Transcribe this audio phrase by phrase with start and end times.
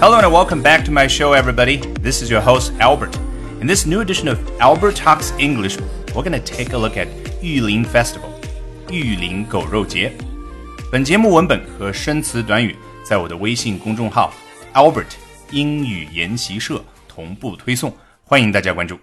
[0.00, 1.78] Hello and welcome back to my show, everybody.
[2.00, 3.16] This is your host, Albert.
[3.60, 5.78] In this new edition of Albert Talks English,
[6.14, 7.08] we're going to take a look at
[7.40, 8.30] 玉林 Festival,
[8.90, 10.12] 玉林狗肉节。
[10.92, 14.32] 本节目文本和生词短语在我的微信公众号
[14.74, 15.14] Albert
[15.50, 18.98] 英语研习社同步推送，欢迎大家关注。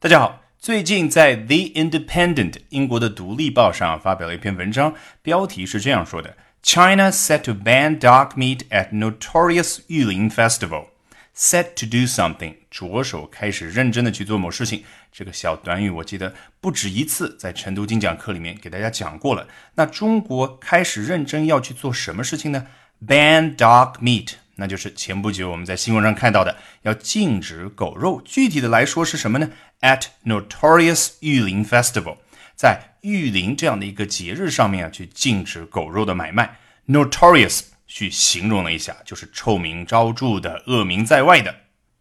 [0.00, 10.87] 大家好，最近在 The Independent 英国的独立报上发表了一篇文章，标题是这样说的 ：China set to ban dog meat at notorious Ulin Festival。
[11.35, 14.83] Set to do something，着手开始认真的去做某事情。
[15.11, 19.47] 这个小短语我记得不止一次在晨读精讲课里面给大家讲过了。
[19.73, 22.67] 那中国开始认真要去做什么事情呢
[23.05, 28.21] ？Ban dog meat，那就是前不久我们在新闻上看到的，要禁止狗肉。
[28.23, 29.49] 具体的来说是什么呢
[29.81, 32.17] ？At notorious Ulin Festival，
[32.55, 36.58] 在玉林这样的一个节日上面啊，去禁止狗肉的买卖。
[36.86, 37.62] Notorious。
[37.90, 41.54] 去形容了一下，就是臭名昭着的、恶名在外的。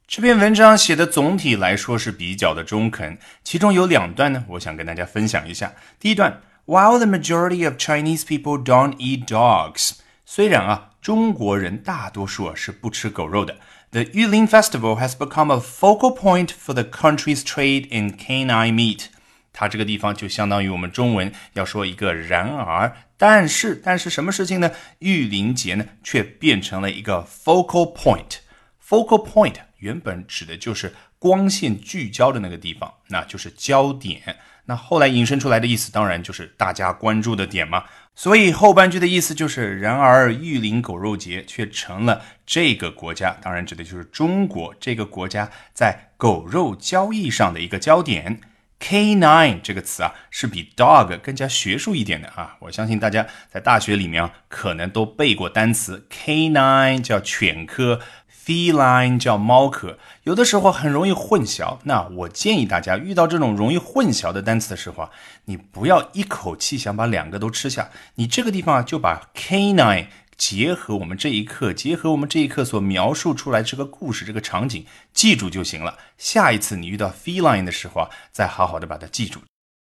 [0.05, 5.73] 这篇文章写的总体来说是比较的中肯，其中有两段呢，我想跟大家分享一下。
[5.97, 9.91] 第一段，While the majority of Chinese people don't eat dogs，
[10.25, 13.55] 虽然啊，中国人大多数啊是不吃狗肉的，
[13.91, 19.05] The Yulin Festival has become a focal point for the country's trade in canine meat。
[19.52, 22.92] 它这个地方就相当于我们中文要说一个然而。
[23.16, 24.70] 但是，但是什么事情呢？
[24.98, 28.38] 玉林节呢，却变成了一个 focal point。
[28.84, 34.36] focal point 原本指的就是光线聚焦的那个地方，那就是焦点。
[34.64, 37.84] 那后来引申出来的意思，当然就是大家关注的点嘛。
[38.14, 48.40] 所以后半句的意思就是，然而玉林狗肉节却成了这个国家，当然指的就是中国这个国家在狗肉交易上的一个焦点。
[48.82, 52.56] Canine 这个词啊，是比 dog 更加学术一点的啊。
[52.58, 56.04] 我相信大家在大学里面啊，可能都背过单词。
[56.10, 58.00] Canine 叫犬科
[58.44, 61.78] ，feline 叫猫科，有的时候很容易混淆。
[61.84, 65.10] 那我建议大家遇到这种容易混淆的单词的时候啊，
[65.44, 70.06] 你不要一口气想把两个都吃下，你这个地方啊，就把 canine。
[70.42, 75.96] 结合我们这一刻，结合我们这一刻所描述出来这个故事、这个场景，记住就行了。
[76.18, 79.38] 下一次你遇到 feline 的时候啊，再好好的把它记住。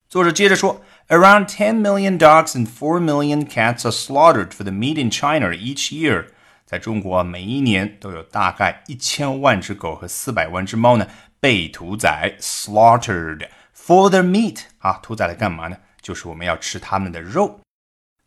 [0.07, 5.49] 作者接着说，Around ten million dogs and four million cats are slaughtered for the meat in China
[5.49, 6.27] each year。
[6.63, 11.07] 在中国，每一年都有大概一千万只狗和四百万只猫呢
[11.39, 15.77] 被屠宰 （slaughtered for the meat） 啊，屠宰来干嘛呢？
[15.99, 17.61] 就是我们要吃它们的肉。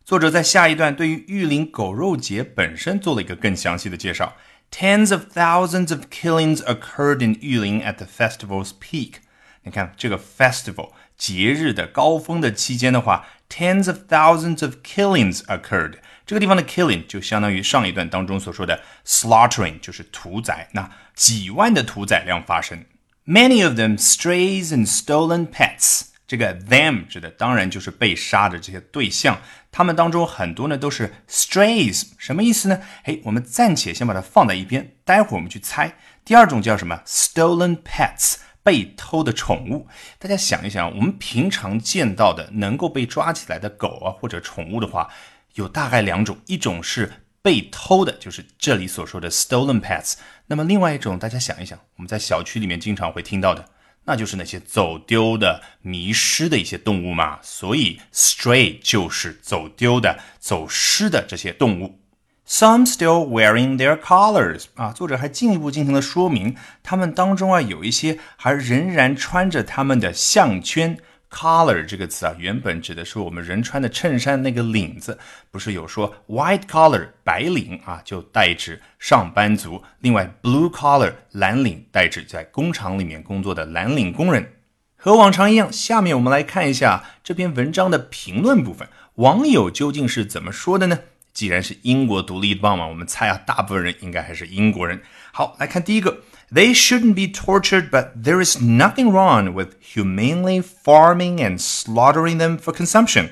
[0.08, 4.38] 作者在下一段对于玉林狗肉节本身做了一个更详细的介绍。
[4.70, 9.16] Tens of thousands of killings occurred in Yulin at the festival's peak。
[9.64, 15.97] 你看这个 festival 节日的高峰的期间的话，tens of thousands of killings occurred。
[16.24, 20.70] 这个地方的 killing 就相当于上一段当中所说的 slaughtering，就是屠宰。
[20.72, 22.86] 那几万的屠宰量发生
[23.26, 26.04] ，many of them strays and stolen pets。
[26.28, 29.41] 这个 them 指的当然就是被杀的这些对象，
[29.72, 32.78] 他们当中很多呢都是 strays，什么意思呢？
[33.05, 35.97] 哎，我们暂且先把它放在一边，待会儿我们去猜。
[36.27, 39.89] 第二种叫什么？stolen pets，被偷的宠物。
[40.19, 45.09] 大家想一想，我们平常见到的能够被抓起来的狗啊或者宠物的话，
[45.55, 47.10] 有大概两种，一种是
[47.41, 50.16] 被偷的，就是这里所说的 stolen pets。
[50.49, 53.65] 那么另外一种，大家想一想，我们在小区里面经常会听到的。
[54.08, 62.00] 那就是那些走丢的、迷失的一些动物嘛，所以 stray 就是走丢的、走失的这些动物。
[62.48, 70.97] Some still wearing their collars 啊，作者还进一步进行了说明，他们当中啊有一些还仍然穿着他们的项圈。
[71.31, 75.19] Collar 这个词啊，原本指的是我们人穿的衬衫那个领子，
[75.50, 84.55] 不是有说 white collar 白领啊，就代指上班族；另外 blue collar 蓝领代指在工厂里面工作的蓝领工人。
[84.97, 90.99] 和往常一样，下面我们来看一下这篇文章的评论部分，网友究竟是怎么说的呢？
[91.33, 95.01] 既然是英国独立报嘛，我们猜啊，大部分人应该还是英国人。
[95.37, 96.23] 好，来看第一个。
[96.52, 102.72] They shouldn't be tortured, but there is nothing wrong with humanely farming and slaughtering them for
[102.72, 103.29] consumption.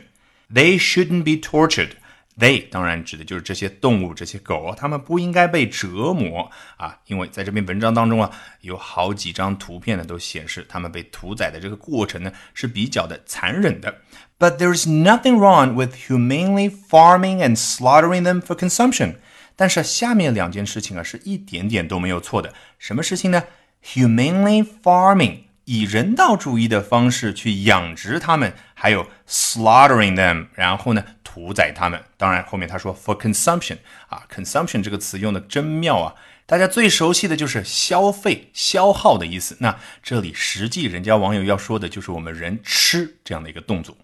[0.51, 1.91] They shouldn't be tortured.
[2.35, 13.97] They 当然指的就是这些动物，这些狗啊，它们不应该被折磨啊，因为在这篇文章当中啊，有好几张图片呢，都显示它们被屠宰的这个过程呢是比较的残忍的。
[14.39, 19.17] But there is nothing wrong with humanely farming and slaughtering them for consumption.
[19.56, 22.52] 但是下面两件事情啊，是一点点都没有错的。
[22.78, 23.44] 什么事情呢
[23.82, 32.04] ？Humanely farming，以人道主义的方式去养殖它们，还有 slaughtering them，然后呢，屠宰它们。
[32.16, 36.14] 当然，后面他说 for consumption，啊，consumption 这个词用的真妙啊。
[36.44, 39.56] 大家最熟悉的就是消费、消耗的意思。
[39.58, 43.96] 那这里实际人家网友要说的就是我们人吃这样的一个动作。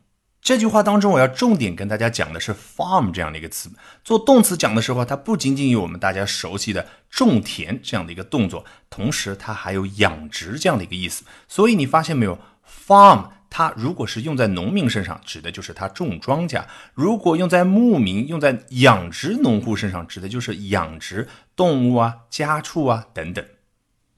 [0.43, 3.71] 这句话当中，我要重点跟大家讲的是 farm 这样的一个词。
[4.03, 11.23] 做动词讲的时候，它不仅仅有我们大家熟悉的种田这样的一个动作，同时它还有养殖这样的一个意思。
[11.47, 12.37] 所以你发现没有
[12.69, 23.45] ，farm 它如果是用在农民身上，指的就是他种庄稼；如果用在牧民、用在养殖农户身上，指的就是养殖动物啊、家畜啊等等。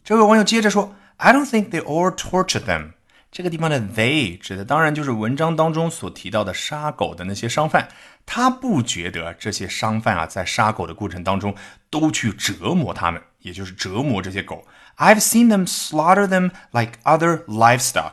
[0.02, 2.92] 这位网友接着说：“I don't think they all torture them。”
[3.34, 7.88] 这个地方的 they 指的当然就是文章当中所提到的杀狗的那些商贩，
[8.24, 11.52] 他不觉得这些商贩啊在杀狗的过程当中
[11.90, 14.64] 都去折磨他们，也就是折磨这些狗。
[14.98, 18.12] I've seen them slaughter them like other livestock。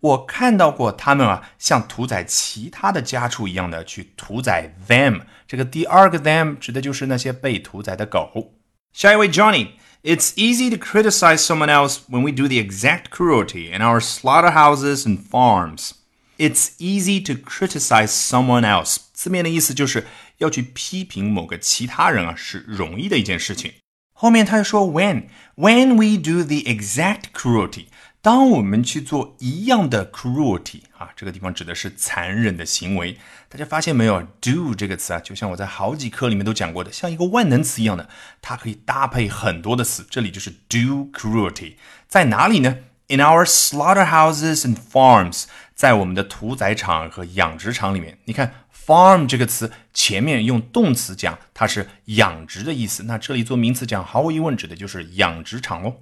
[0.00, 5.20] 我看到过他们啊像屠宰其他的家畜一样的去屠宰 them。
[5.46, 8.54] 这个第二个 them 指的就是那些被屠宰的狗。
[8.94, 9.72] 下一位 Johnny。
[10.03, 15.19] It's easy to criticize someone else when we do the exact cruelty in our slaughterhouses and
[15.19, 15.91] farms.
[16.37, 18.97] It's easy to criticize someone else.
[19.13, 20.05] 字面的意思就是
[20.37, 23.73] 要去批评某个其他人啊，是容易的一件事情。
[24.13, 25.25] 后面他又说 when
[25.55, 27.85] when we do the exact cruelty，
[28.22, 33.18] 当我们去做一样的 cruelty 啊，这个地方指的是残忍的行为。
[33.48, 38.08] 大家发现没有？do 这个词啊，就像我在好几课里面都讲过的，像一个万能词一样的，
[38.40, 40.06] 它可以搭配很多的词。
[40.08, 41.74] 这里就是 do cruelty，
[42.06, 42.78] 在哪里呢
[43.08, 48.18] ？In our slaughterhouses and farms，在我们的屠宰场和养殖场里面。
[48.26, 55.96] 你看 farm 这个词前面用动词讲，它是养殖的意思，那这里做名词讲，毫无疑问指的就是养殖场喽。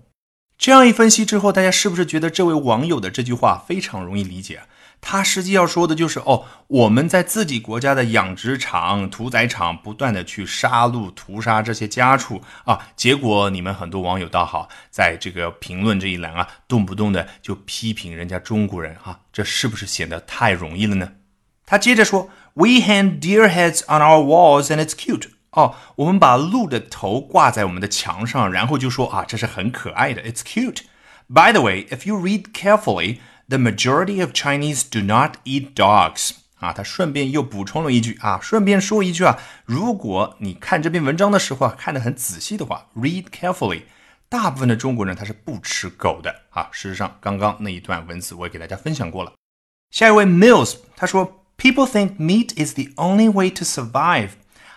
[0.61, 4.61] 这样一分析之后，大家是不是觉得这位网友的这句话非常容易理解？
[5.01, 21.13] 他实际要说的就是：哦，我们在自己国家的养殖场、屠宰场不断的去杀戮、屠杀这些家畜啊，结果你们很多网友倒好，在这个评论这一栏啊，动不动的就批评人家中国人啊，这是不是显得太容易了呢？
[21.65, 25.29] 他接着说：We hang deer heads on our walls and it's cute。
[25.53, 30.83] 哦，我们把鹿的头挂在我们的墙上，然后就说啊，这是很可爱的，It's cute.
[31.29, 33.19] By the way, if you read carefully,
[33.49, 36.33] the majority of Chinese do not eat dogs.
[36.61, 43.83] 啊，他顺便又补充了一句啊，顺便说一句啊，如果你看这篇文章的时候啊，看得很仔细的话，read carefully，
[44.29, 46.69] 大部分的中国人他是不吃狗的啊。
[46.71, 49.33] 事实上，刚刚那一段文字我也给大家分享过了。
[49.91, 54.33] 下一位 Mills 他说，People think meat is the only way to survive.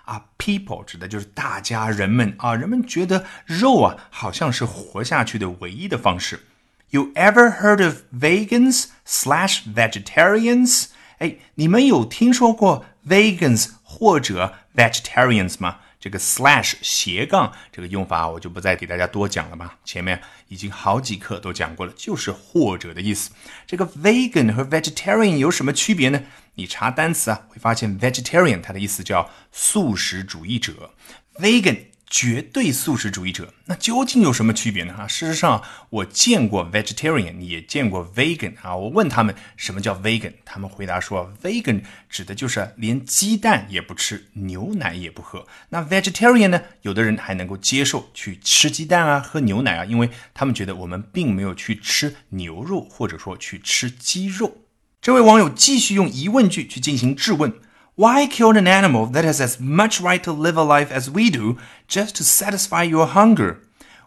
[0.05, 6.45] 啊，people 指的就是大家人们啊，人们觉得肉啊好像是活下去的唯一的方式。
[6.89, 10.85] You ever heard of vegans slash vegetarians？
[11.19, 15.77] 哎，你们有听说过 vegans 或者 vegetarians 吗？
[16.03, 23.31] 这个 slash 斜杠这个用法我就不再给大家多讲了吧，前面已经好几课都讲过了，就是或者的意思。
[23.65, 26.21] 这个 vegan 和 vegetarian 有什么区别呢？
[26.55, 30.93] 你查单词啊，会发现 vegetarian 它的意思叫素食主义者
[31.35, 31.92] ，vegan。
[32.13, 34.93] 绝对素食主义者，那究竟有什么区别呢？
[34.95, 38.75] 哈，事实上，我见过 vegetarian，也见过 vegan 啊。
[38.75, 45.47] 我问他们什么叫 vegan，他们回答说，vegan 指的就是连鸡蛋也不吃，牛奶也不喝。
[45.69, 46.61] 那 vegetarian 呢？
[46.83, 54.59] 有的人还能够接受去吃鸡蛋啊，喝牛奶啊，因为他们觉得我们并没有去吃牛肉，或者说去吃鸡肉。
[55.01, 57.51] 这位网友继续用疑问句去进行质问。
[57.96, 61.56] Why kill an animal that has as much right to live a life as we do
[61.88, 63.56] just to satisfy your hunger？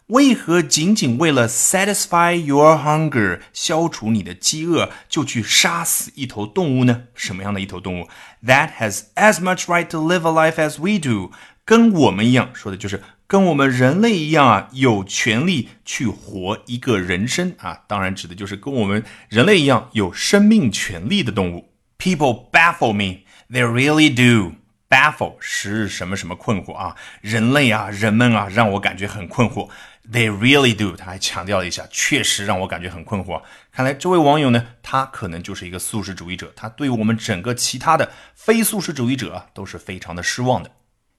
[0.07, 7.03] 为何仅仅为了 satisfy your hunger 消除你的饥饿，就去杀死一头动物呢？
[7.13, 8.07] 什么样的一头动物？
[8.45, 11.31] That has as much right to live a life as we do，
[11.63, 17.83] 跟我们一样，说的就是跟我们人类一样啊，有权利去活一个人生啊。
[17.87, 21.69] 当然，指的就是跟我们人类一样有生命权利的动物。
[21.97, 23.21] People baffle me。
[23.50, 24.56] They really do
[24.88, 26.96] baffle 是什么什么困惑啊？
[27.20, 29.68] 人类啊，人们啊，让我感觉很困惑。
[30.10, 33.42] They really do，他还强调了一下，确实让我感觉很困惑。
[33.72, 40.70] 看来这位网友呢，他可能就是一个素食主义者，他对我们整个其他的非素食主义者，都是非常的失望的。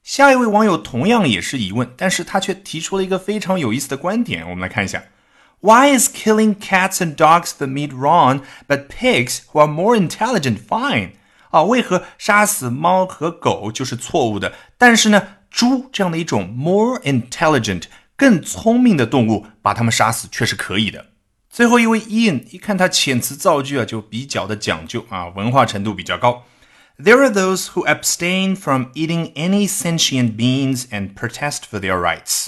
[0.04, 4.50] 下一位网友同样也是疑问，但是他却提出了一个非常有意思的观点。
[4.50, 5.04] 我们来看一下
[5.60, 11.10] ：Why is killing cats and dogs the meat wrong, but pigs who are more intelligent fine？
[11.51, 14.53] 啊，为何杀死猫和狗就是错误的？
[14.79, 17.85] 但是呢，猪这样的一种 more intelligent
[18.17, 21.07] 更聪明的动物，把它们杀死却是可以的。
[21.51, 26.45] 最后一位 Ian 一看他遣词造句啊，就比较的讲究啊，文化程度比较高。
[26.99, 32.47] There are those who abstain from eating any sentient beings and protest for their rights.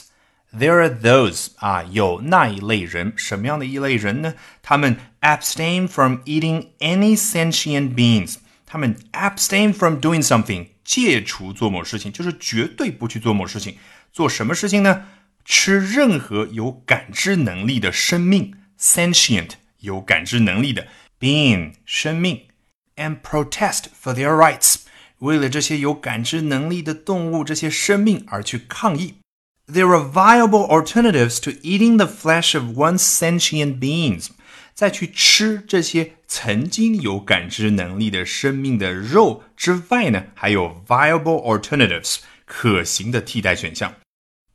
[0.56, 4.34] There are those 啊，有那一类人，什么样的一类人呢？
[4.62, 8.36] 他们 abstain from eating any sentient beings。
[8.68, 13.76] 他们 abstain from doing something，戒除做某事情，就是绝对不去做某事情。
[14.12, 15.06] 做什么事情呢？
[15.44, 20.86] 吃任何有感知能力的生命，sentient 有感知能力的
[21.20, 22.44] being 生命，
[22.96, 24.76] and protest for their rights，
[25.18, 29.16] 为了这些有感知能力的动物，这些生命而去抗议。
[29.66, 34.28] there are viable alternatives to eating the flesh of one's sentient beings。
[34.79, 43.95] 再去吃这些曾经有感知能力的生命的肉之外呢，还有 viable alternatives 可行的替代选项。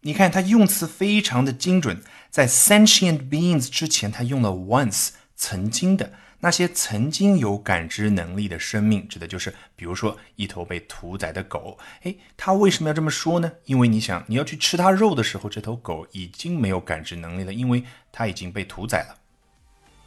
[0.00, 2.00] 你看，它用词非常的精准，
[2.30, 6.14] 在 sentient beings 之前，它用了 once 曾经的。
[6.40, 11.78] 那些曾经有感知能力的生命，指的就是，比如说一头被屠宰的狗。
[12.04, 13.52] 诶，他为什么要这么说呢？
[13.66, 19.16] 因为你想，你要去吃它肉的时候，这头狗已经没有感知能力了，因为它已经被屠宰了。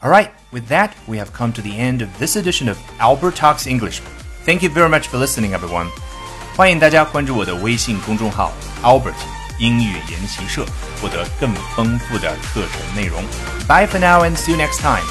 [0.01, 3.37] All right, with that, we have come to the end of this edition of Albert
[3.37, 4.01] Talks English.
[4.45, 5.89] Thank you very much for listening, everyone.
[6.57, 9.15] 欢迎大家关注我的微信公众号 Albert
[9.59, 10.67] 英语研习社，
[11.01, 13.23] 获得更丰富的课程内容。
[13.69, 15.05] Bye for now and see you next time.